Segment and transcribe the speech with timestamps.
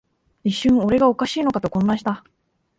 [0.43, 2.23] 一瞬、俺がおかしいのかと混乱した